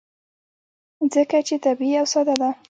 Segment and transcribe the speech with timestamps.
[1.13, 2.49] ځکه چې طبیعي او ساده ده.